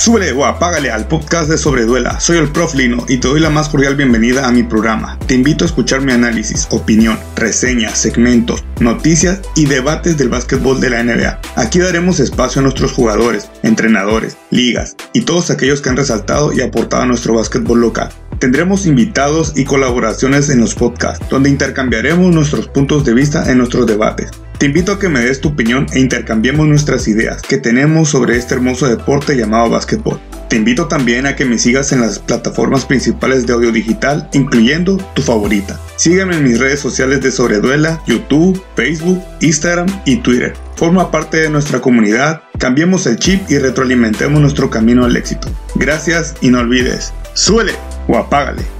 [0.00, 2.20] Súbele o apágale al podcast de Sobreduela.
[2.20, 5.18] Soy el Prof Lino y te doy la más cordial bienvenida a mi programa.
[5.26, 10.88] Te invito a escuchar mi análisis, opinión, reseñas, segmentos, noticias y debates del básquetbol de
[10.88, 11.38] la NBA.
[11.56, 16.62] Aquí daremos espacio a nuestros jugadores, entrenadores, ligas y todos aquellos que han resaltado y
[16.62, 18.08] aportado a nuestro básquetbol local.
[18.38, 23.86] Tendremos invitados y colaboraciones en los podcasts, donde intercambiaremos nuestros puntos de vista en nuestros
[23.86, 24.30] debates.
[24.60, 28.36] Te invito a que me des tu opinión e intercambiemos nuestras ideas que tenemos sobre
[28.36, 30.20] este hermoso deporte llamado básquetbol.
[30.50, 34.98] Te invito también a que me sigas en las plataformas principales de audio digital, incluyendo
[35.14, 35.80] tu favorita.
[35.96, 40.52] Sígueme en mis redes sociales de Sobreduela, YouTube, Facebook, Instagram y Twitter.
[40.76, 45.48] Forma parte de nuestra comunidad, cambiemos el chip y retroalimentemos nuestro camino al éxito.
[45.76, 47.72] Gracias y no olvides, suele
[48.08, 48.79] o apágale.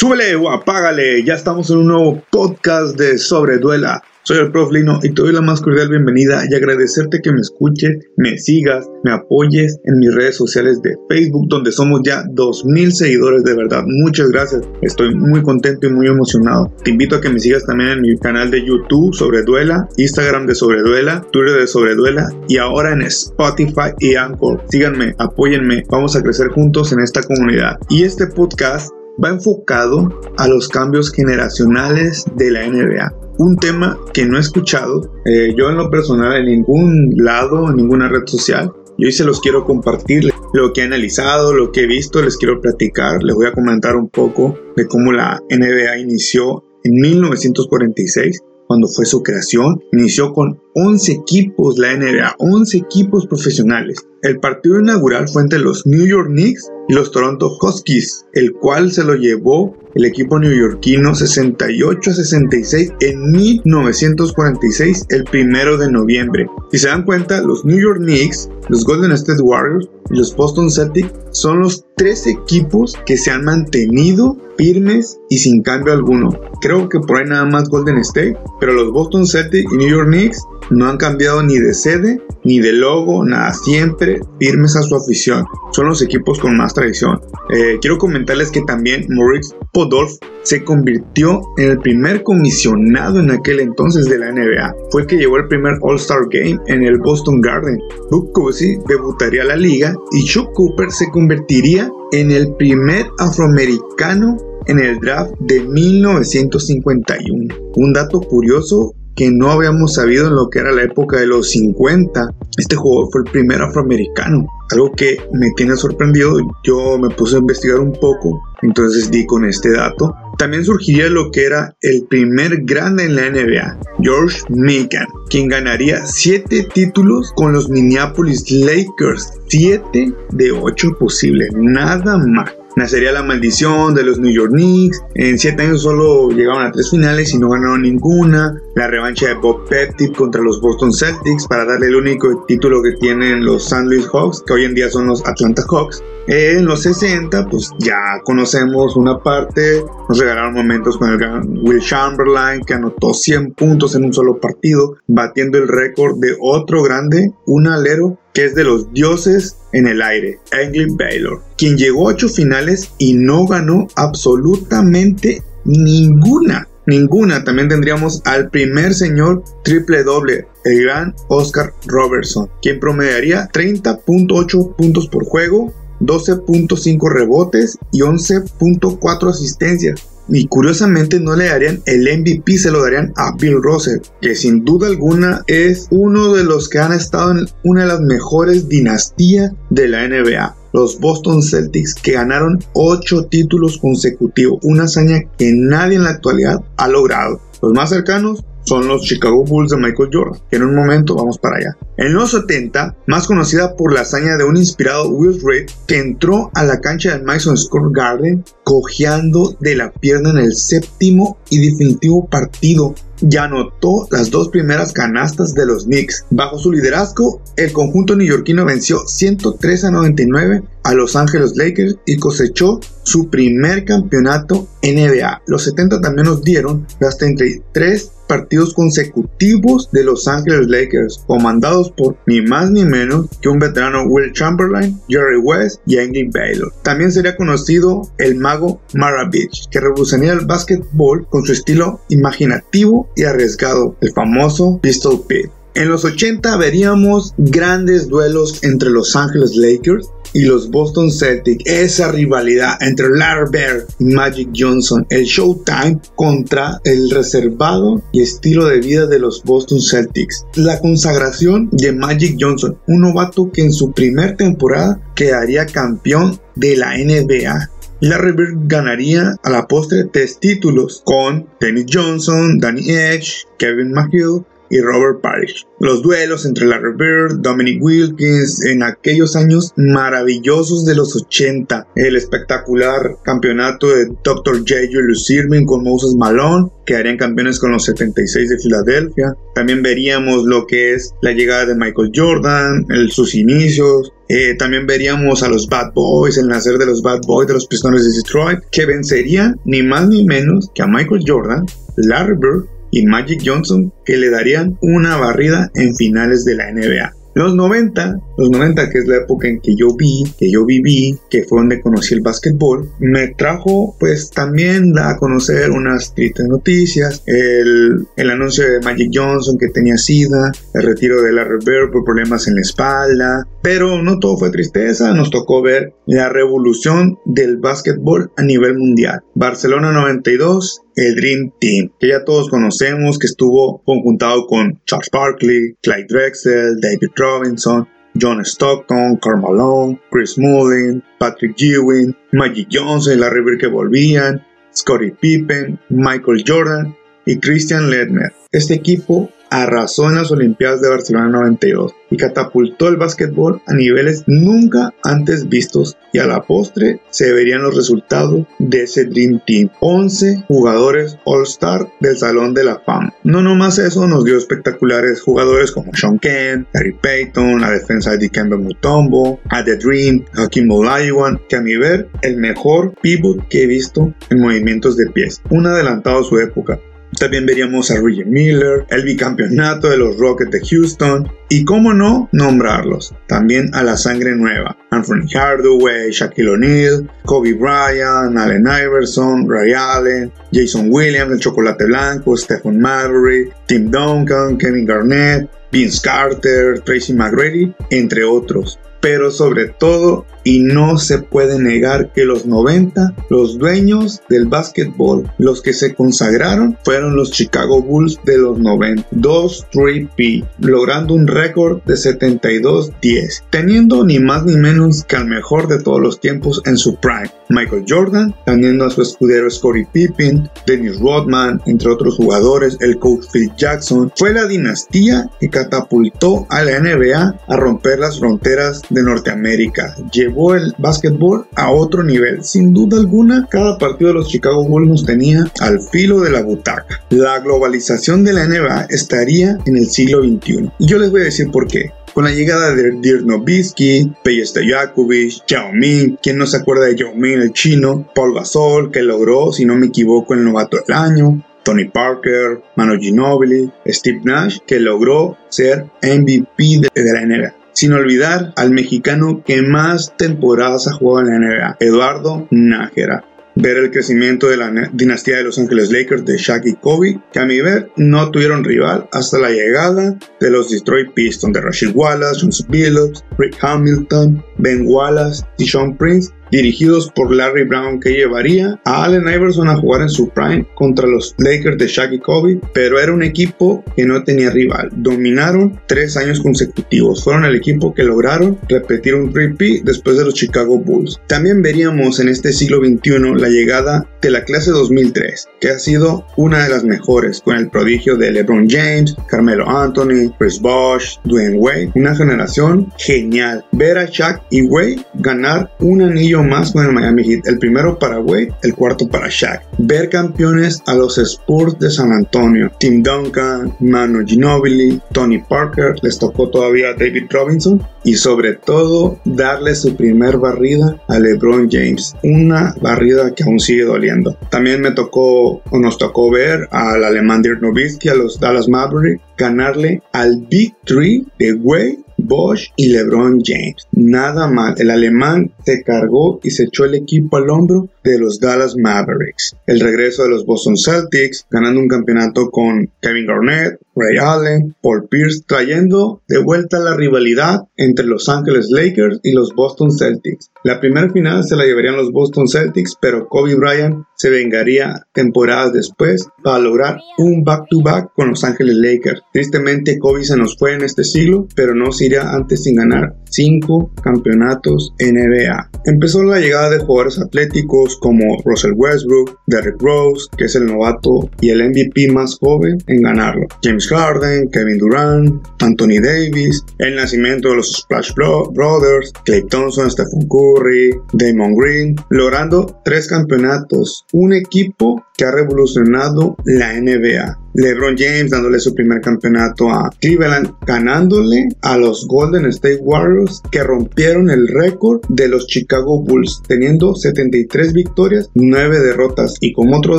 [0.00, 4.02] Súbele o apágale, ya estamos en un nuevo podcast de Sobreduela.
[4.22, 7.40] Soy el Prof Lino y te doy la más cordial bienvenida y agradecerte que me
[7.40, 12.92] escuches, me sigas, me apoyes en mis redes sociales de Facebook donde somos ya 2000
[12.92, 13.82] seguidores de verdad.
[13.86, 16.72] Muchas gracias, estoy muy contento y muy emocionado.
[16.82, 20.54] Te invito a que me sigas también en mi canal de YouTube Sobreduela, Instagram de
[20.54, 24.64] Sobreduela, Twitter de Sobreduela y ahora en Spotify y Anchor.
[24.70, 27.76] Síganme, apóyenme, vamos a crecer juntos en esta comunidad.
[27.90, 33.14] Y este podcast va enfocado a los cambios generacionales de la NBA.
[33.38, 37.76] Un tema que no he escuchado eh, yo en lo personal en ningún lado, en
[37.76, 38.72] ninguna red social.
[38.98, 42.36] Y hoy se los quiero compartir lo que he analizado, lo que he visto, les
[42.36, 48.42] quiero platicar, les voy a comentar un poco de cómo la NBA inició en 1946
[48.70, 54.06] cuando fue su creación, inició con 11 equipos la NBA, 11 equipos profesionales.
[54.22, 59.04] El partido inaugural fue entre los New York Knicks los Toronto Huskies, el cual se
[59.04, 66.46] lo llevó el equipo neoyorquino 68 a 66 en 1946, el primero de noviembre.
[66.70, 70.70] Si se dan cuenta, los New York Knicks, los Golden State Warriors y los Boston
[70.70, 76.30] Celtics son los tres equipos que se han mantenido firmes y sin cambio alguno.
[76.60, 80.08] Creo que por ahí nada más Golden State, pero los Boston Celtics y New York
[80.08, 84.96] Knicks no han cambiado ni de sede, ni de logo, nada, siempre firmes a su
[84.96, 85.44] afición.
[85.72, 87.20] Son los equipos con más tradición.
[87.50, 93.60] Eh, quiero comentarles que también Maurice Podolf se convirtió en el primer comisionado en aquel
[93.60, 94.74] entonces de la NBA.
[94.90, 97.78] Fue el que llevó el primer All-Star Game en el Boston Garden.
[98.10, 104.36] Book Cousy debutaría a la liga y Chuck Cooper se convertiría en el primer afroamericano
[104.66, 107.54] en el draft de 1951.
[107.76, 111.50] Un dato curioso que no habíamos sabido en lo que era la época de los
[111.50, 112.30] 50.
[112.56, 116.38] Este jugador fue el primer afroamericano, algo que me tiene sorprendido.
[116.64, 120.14] Yo me puse a investigar un poco, entonces di con este dato.
[120.38, 126.06] También surgiría lo que era el primer grande en la NBA, George Mikan, quien ganaría
[126.06, 133.94] 7 títulos con los Minneapolis Lakers, 7 de 8 posibles, nada más nacería la maldición
[133.94, 135.02] de los New York Knicks.
[135.14, 138.60] En 7 años solo llegaron a 3 finales y no ganaron ninguna.
[138.74, 142.92] La revancha de Bob Pettit contra los Boston Celtics para darle el único título que
[142.92, 143.84] tienen los St.
[143.84, 146.02] Louis Hawks, que hoy en día son los Atlanta Hawks.
[146.26, 149.82] En los 60, pues ya conocemos una parte.
[150.08, 154.38] Nos regalaron momentos con el gran Will Chamberlain, que anotó 100 puntos en un solo
[154.38, 159.86] partido, batiendo el récord de otro grande, un alero que es de los dioses en
[159.86, 166.66] el aire, Anglin Baylor, quien llegó a 8 finales y no ganó absolutamente ninguna.
[166.86, 167.44] Ninguna.
[167.44, 175.08] También tendríamos al primer señor triple doble, el gran Oscar Robertson, quien promediaría 30.8 puntos
[175.08, 180.08] por juego, 12.5 rebotes y 11.4 asistencias.
[180.30, 184.64] Y curiosamente no le darían el MVP, se lo darían a Bill Russell, que sin
[184.64, 189.52] duda alguna es uno de los que han estado en una de las mejores dinastías
[189.70, 190.56] de la NBA.
[190.72, 196.60] Los Boston Celtics que ganaron 8 títulos consecutivos, una hazaña que nadie en la actualidad
[196.76, 197.40] ha logrado.
[197.60, 201.38] Los más cercanos, son los Chicago Bulls de Michael Jordan, que en un momento vamos
[201.38, 201.76] para allá.
[201.96, 206.52] En los 70, más conocida por la hazaña de un inspirado Will Reed que entró
[206.54, 211.68] a la cancha del Madison Square Garden cojeando de la pierna en el séptimo y
[211.68, 216.24] definitivo partido ya anotó las dos primeras canastas de los Knicks.
[216.30, 222.16] Bajo su liderazgo, el conjunto neoyorquino venció 103 a 99 a Los Angeles Lakers y
[222.16, 225.42] cosechó su primer campeonato NBA.
[225.46, 232.16] Los 70 también nos dieron las 33 partidos consecutivos de Los Angeles Lakers, comandados por
[232.28, 236.72] ni más ni menos que un veterano Will Chamberlain, Jerry West y Angry Baylor.
[236.84, 243.24] También sería conocido el mago Maravich, que revolucionaría el básquetbol con su estilo imaginativo y
[243.24, 245.50] arriesgado, el famoso Pistol Pit.
[245.74, 252.12] En los 80 veríamos grandes duelos entre Los Angeles Lakers y los Boston Celtics, esa
[252.12, 258.80] rivalidad entre Larry Bird y Magic Johnson, el Showtime contra el reservado y estilo de
[258.80, 260.46] vida de los Boston Celtics.
[260.54, 266.76] La consagración de Magic Johnson, un novato que en su primer temporada quedaría campeón de
[266.76, 267.70] la NBA.
[268.00, 274.44] Larry Bird ganaría a la postre tres títulos con Dennis Johnson, Danny Edge, Kevin McHale
[274.70, 275.66] y Robert Parrish.
[275.80, 281.88] Los duelos entre Larry Bird, Dominic Wilkins en aquellos años maravillosos de los 80.
[281.96, 284.58] El espectacular campeonato de Dr.
[284.58, 284.74] J.
[284.90, 289.34] Julius Irving con Moses Malone, que harían campeones con los 76 de Filadelfia.
[289.54, 295.42] También veríamos lo que es la llegada de Michael Jordan, sus inicios, eh, también veríamos
[295.42, 298.60] a los Bad Boys, el nacer de los Bad Boys de los Pistones de Detroit,
[298.70, 301.66] que vencerían ni más ni menos que a Michael Jordan,
[301.96, 307.14] Larry Bird y Magic Johnson que le darían una barrida en finales de la NBA.
[307.34, 311.16] Los 90, los 90 que es la época en que yo vi, que yo viví,
[311.30, 317.22] que fue donde conocí el básquetbol, me trajo pues también a conocer unas tristes noticias,
[317.26, 322.04] el, el anuncio de Magic Johnson que tenía sida, el retiro de la Bird por
[322.04, 327.58] problemas en la espalda, pero no todo fue tristeza, nos tocó ver la revolución del
[327.58, 329.20] básquetbol a nivel mundial.
[329.34, 335.74] Barcelona 92, el Dream Team, que ya todos conocemos, que estuvo conjuntado con Charles Barkley,
[335.82, 337.88] Clyde Drexel, David Robinson,
[338.20, 344.44] John Stockton, Karl Malone, Chris Mullin, Patrick Ewing, Magic Johnson y Larry Bird que volvían,
[344.74, 348.32] Scottie Pippen, Michael Jordan y Christian Ledner.
[348.52, 354.24] Este equipo arrasó en las Olimpiadas de Barcelona 92 y catapultó el básquetbol a niveles
[354.26, 359.70] nunca antes vistos y a la postre se verían los resultados de ese Dream Team.
[359.80, 363.14] 11 jugadores All-Star del Salón de la Fama.
[363.22, 368.18] No nomás eso nos dio espectaculares jugadores como Sean Kent, Harry Payton, la defensa de
[368.18, 373.62] Dikembe Mutombo, a The Dream, Hakim Olajuwon, que a mi ver el mejor pivot que
[373.62, 375.42] he visto en movimientos de pies.
[375.50, 376.80] Un adelantado a su época.
[377.20, 382.30] También veríamos a Reggie Miller, el bicampeonato de los Rockets de Houston y, cómo no,
[382.32, 383.14] nombrarlos.
[383.28, 384.74] También a la sangre nueva.
[384.90, 392.38] Anthony Hardaway, Shaquille O'Neal, Kobe Bryant, Allen Iverson, Ray Allen, Jason Williams, el chocolate blanco,
[392.38, 400.26] Stephen Marbury, Tim Duncan, Kevin Garnett, Vince Carter, Tracy McGrady, entre otros pero sobre todo,
[400.44, 405.94] y no se puede negar que los 90, los dueños del básquetbol, los que se
[405.94, 414.04] consagraron, fueron los Chicago Bulls de los 90, 2-3P, logrando un récord de 72-10, teniendo
[414.04, 417.30] ni más ni menos que al mejor de todos los tiempos en su prime.
[417.48, 423.24] Michael Jordan, teniendo a su escudero Scottie Pippen, Dennis Rodman, entre otros jugadores, el coach
[423.32, 429.02] Phil Jackson, fue la dinastía que catapultó a la NBA a romper las fronteras de
[429.02, 429.94] Norteamérica.
[430.12, 432.44] Llevó el básquetbol a otro nivel.
[432.44, 437.02] Sin duda alguna, cada partido de los Chicago Bulls tenía al filo de la butaca.
[437.10, 440.70] La globalización de la NBA estaría en el siglo XXI.
[440.78, 441.92] Y yo les voy a decir por qué.
[442.12, 446.96] Con la llegada de Dirk Nowitzki, Peje Stojakovic, Yao Ming, quien no se acuerda de
[446.96, 450.96] Yao Ming el chino, Paul Gasol, que logró, si no me equivoco, el novato del
[450.96, 457.92] año, Tony Parker, Manu Ginobili, Steve Nash, que logró ser MVP de la NBA sin
[457.92, 463.24] olvidar al mexicano que más temporadas ha jugado en la NBA, Eduardo Nájera.
[463.56, 467.40] Ver el crecimiento de la dinastía de Los Ángeles Lakers de Shaq y Kobe, que
[467.40, 471.90] a mi ver no tuvieron rival hasta la llegada de los Detroit Pistons de Rashid
[471.92, 478.80] Wallace, John Billups, Rick Hamilton, Ben Wallace Sean Prince, dirigidos por Larry Brown que llevaría
[478.84, 482.60] a Allen Iverson a jugar en su prime contra los Lakers de Shaq y Kobe,
[482.72, 484.90] pero era un equipo que no tenía rival.
[484.92, 487.24] Dominaron tres años consecutivos.
[487.24, 491.20] Fueron el equipo que lograron repetir un 3P después de los Chicago Bulls.
[491.26, 496.26] También veríamos en este siglo XXI la llegada de la clase 2003, que ha sido
[496.36, 501.56] una de las mejores, con el prodigio de LeBron James, Carmelo Anthony, Chris Bosh, Dwayne
[501.56, 501.92] Wade.
[501.94, 503.64] Una generación genial.
[503.72, 507.98] Ver a Shaq y Wade ganar un anillo más con el Miami Heat, el primero
[507.98, 509.62] para Wade, el cuarto para Shaq.
[509.78, 516.18] Ver campeones a los Spurs de San Antonio, Tim Duncan, Manu Ginobili, Tony Parker, les
[516.18, 522.74] tocó todavía David Robinson y sobre todo darle su primer barrida a LeBron James, una
[522.80, 524.36] barrida que aún sigue doliendo.
[524.50, 529.22] También me tocó o nos tocó ver al alemán Dirk Nowitzki, a los Dallas Mavericks,
[529.36, 533.86] ganarle al Big Three de Wade, Bosch y LeBron James.
[533.92, 538.40] Nada mal, el alemán se cargó y se echó el equipo al hombro de los
[538.40, 539.56] Dallas Mavericks.
[539.66, 545.06] El regreso de los Boston Celtics, ganando un campeonato con Kevin Garnett, Ray Allen, Paul
[545.08, 550.50] Pierce, trayendo de vuelta la rivalidad entre Los Angeles Lakers y los Boston Celtics.
[550.64, 555.72] La primera final se la llevarían los Boston Celtics, pero Kobe Bryant se vengaría temporadas
[555.72, 559.22] después para lograr un back-to-back con Los Angeles Lakers.
[559.32, 563.14] Tristemente Kobe se nos fue en este siglo, pero no se iría antes sin ganar
[563.24, 565.59] cinco campeonatos NBA.
[565.84, 571.30] Empezó la llegada de jugadores atléticos como Russell Westbrook, Derrick Rose, que es el novato
[571.40, 577.50] y el MVP más joven en ganarlo, James Harden, Kevin Durant, Anthony Davis, el nacimiento
[577.50, 585.04] de los Splash Brothers, Clay Thompson, Stephen Curry, Damon Green, logrando tres campeonatos, un equipo
[585.16, 587.38] que ha revolucionado la NBA.
[587.60, 593.62] LeBron James dándole su primer campeonato a Cleveland, ganándole a los Golden State Warriors que
[593.62, 599.34] rompieron el récord de los Chicago Bulls, teniendo 73 victorias, 9 derrotas.
[599.40, 599.98] Y como otro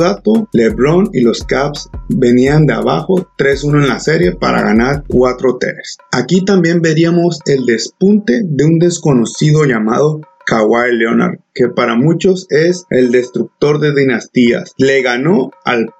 [0.00, 5.70] dato, LeBron y los Caps venían de abajo 3-1 en la serie para ganar 4-3.
[6.10, 12.84] Aquí también veríamos el despunte de un desconocido llamado Kawhi Leonard, que para muchos es
[12.90, 14.72] el destructor de dinastías.
[14.78, 15.90] Le ganó al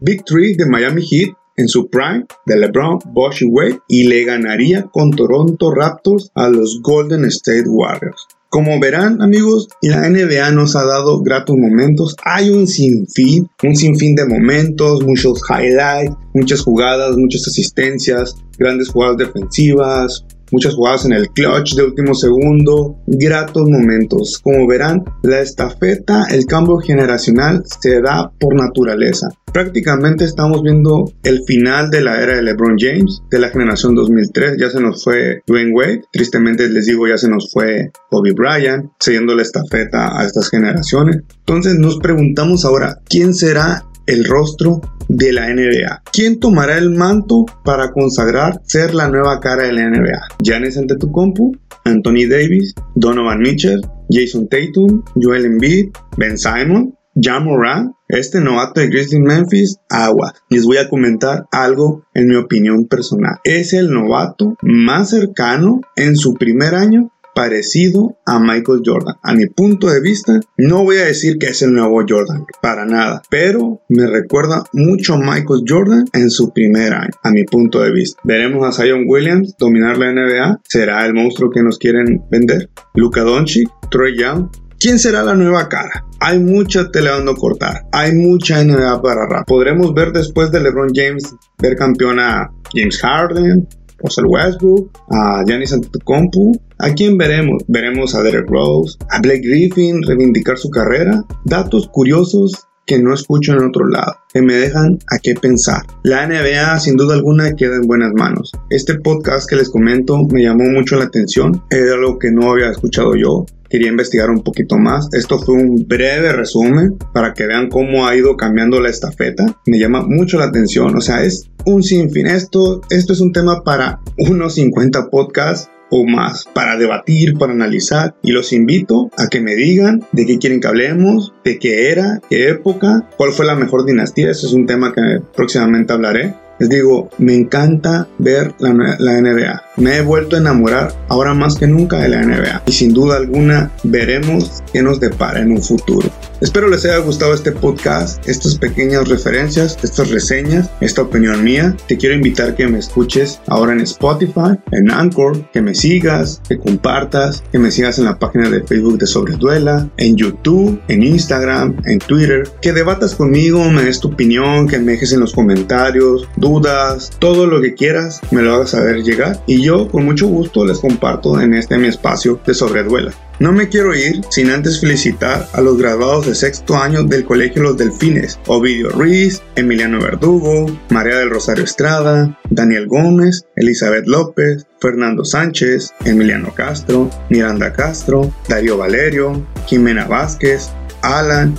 [0.00, 4.24] Big Three de Miami Heat en su prime de LeBron, Bosch y Wade y le
[4.24, 8.26] ganaría con Toronto Raptors a los Golden State Warriors.
[8.52, 12.14] Como verán amigos, la NBA nos ha dado gratos momentos.
[12.22, 19.16] Hay un sinfín, un sinfín de momentos, muchos highlights, muchas jugadas, muchas asistencias, grandes jugadas
[19.16, 24.38] defensivas, muchas jugadas en el clutch de último segundo, gratos momentos.
[24.42, 29.28] Como verán, la estafeta, el cambio generacional se da por naturaleza.
[29.52, 34.56] Prácticamente estamos viendo el final de la era de LeBron James, de la generación 2003.
[34.58, 38.90] Ya se nos fue Dwayne Wade, tristemente les digo, ya se nos fue Kobe Bryant,
[38.98, 41.18] siguiendo la estafeta a estas generaciones.
[41.40, 46.02] Entonces nos preguntamos ahora, ¿quién será el rostro de la NBA.
[46.12, 50.28] ¿Quién tomará el manto para consagrar ser la nueva cara de la NBA?
[50.42, 51.52] Giannis Antetokounmpo,
[51.84, 53.80] Anthony Davis, Donovan Mitchell,
[54.10, 60.32] Jason Tatum, Joel Embiid, Ben Simon, John Moran, este novato de Grizzlies Memphis, agua.
[60.48, 63.36] Les voy a comentar algo en mi opinión personal.
[63.44, 69.16] Es el novato más cercano en su primer año parecido a Michael Jordan.
[69.22, 72.84] A mi punto de vista, no voy a decir que es el nuevo Jordan, para
[72.84, 77.80] nada, pero me recuerda mucho a Michael Jordan en su primer año, a mi punto
[77.82, 78.20] de vista.
[78.24, 82.70] Veremos a Zion Williams dominar la NBA, será el monstruo que nos quieren vender.
[82.94, 84.48] Luka Doncic, Troy Young,
[84.82, 86.04] ¿Quién será la nueva cara?
[86.18, 87.86] Hay mucha tela donde cortar.
[87.92, 89.46] Hay mucha NBA para rap.
[89.46, 95.72] Podremos ver después de LeBron James ver campeón a James Harden, Russell Westbrook, a Giannis
[95.72, 96.52] Antetokounmpo.
[96.82, 97.62] ¿A quién veremos?
[97.68, 101.22] Veremos a Derek Rose, a Blake Griffin reivindicar su carrera.
[101.44, 105.82] Datos curiosos que no escucho en otro lado, que me dejan a qué pensar.
[106.02, 108.50] La NBA sin duda alguna queda en buenas manos.
[108.68, 112.72] Este podcast que les comento me llamó mucho la atención, era algo que no había
[112.72, 115.08] escuchado yo, quería investigar un poquito más.
[115.12, 119.46] Esto fue un breve resumen para que vean cómo ha ido cambiando la estafeta.
[119.66, 122.26] Me llama mucho la atención, o sea, es un sinfín.
[122.26, 128.14] Esto, esto es un tema para unos 50 podcasts o más para debatir, para analizar
[128.22, 132.20] y los invito a que me digan de qué quieren que hablemos, de qué era,
[132.30, 136.34] qué época, cuál fue la mejor dinastía, ese es un tema que próximamente hablaré.
[136.58, 139.62] Les digo, me encanta ver la, la NBA.
[139.76, 143.16] Me he vuelto a enamorar ahora más que nunca de la NBA y sin duda
[143.16, 146.10] alguna veremos qué nos depara en un futuro.
[146.42, 151.76] Espero les haya gustado este podcast, estas pequeñas referencias, estas reseñas, esta opinión mía.
[151.86, 156.58] Te quiero invitar que me escuches ahora en Spotify, en Anchor, que me sigas, que
[156.58, 161.80] compartas, que me sigas en la página de Facebook de Sobreduela, en YouTube, en Instagram,
[161.86, 166.28] en Twitter, que debatas conmigo, me des tu opinión, que me dejes en los comentarios,
[166.36, 170.64] dudas, todo lo que quieras, me lo hagas saber llegar y yo con mucho gusto
[170.64, 173.12] les comparto en este mi espacio de Sobreduela.
[173.38, 177.62] No me quiero ir sin antes felicitar a los graduados de sexto año del Colegio
[177.62, 185.24] Los Delfines, Ovidio Ruiz, Emiliano Verdugo, María del Rosario Estrada, Daniel Gómez, Elizabeth López, Fernando
[185.24, 190.70] Sánchez, Emiliano Castro, Miranda Castro, Darío Valerio, Jimena Vázquez,
[191.02, 191.54] Alan,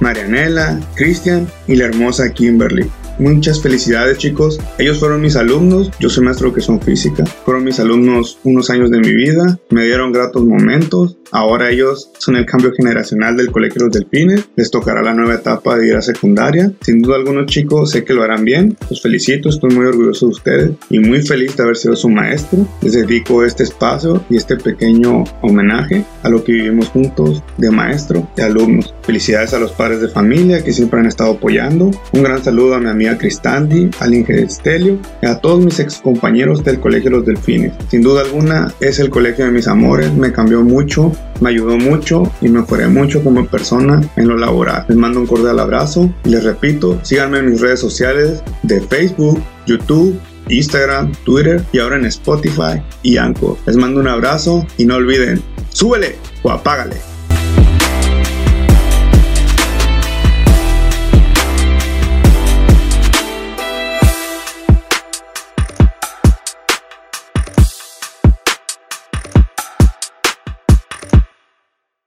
[0.00, 2.90] Marianela, Cristian y la hermosa Kimberly.
[3.18, 4.60] Muchas felicidades chicos.
[4.78, 7.24] Ellos fueron mis alumnos, yo soy maestro de educación física.
[7.44, 11.16] Fueron mis alumnos unos años de mi vida, me dieron gratos momentos.
[11.30, 14.48] Ahora ellos son el cambio generacional del Colegio Los Delfines.
[14.54, 16.72] Les tocará la nueva etapa de ir a secundaria.
[16.80, 18.76] Sin duda algunos chicos sé que lo harán bien.
[18.88, 22.66] Los felicito, estoy muy orgulloso de ustedes y muy feliz de haber sido su maestro.
[22.82, 28.28] Les dedico este espacio y este pequeño homenaje a lo que vivimos juntos de maestro
[28.36, 28.94] y alumnos.
[29.02, 31.90] Felicidades a los padres de familia que siempre han estado apoyando.
[32.12, 35.98] Un gran saludo a mi amiga Cristandi, al Inge Estelio y a todos mis ex
[35.98, 37.72] compañeros del Colegio Los Delfines.
[37.90, 42.22] Sin duda alguna es el colegio de mis amores, me cambió mucho, me ayudó mucho
[42.40, 44.86] y me mejoré mucho como persona en lo laboral.
[44.88, 49.42] Les mando un cordial abrazo y les repito, síganme en mis redes sociales de Facebook,
[49.66, 50.18] YouTube,
[50.48, 53.58] Instagram, Twitter y ahora en Spotify y Anchor.
[53.66, 57.13] Les mando un abrazo y no olviden, súbele o apágale.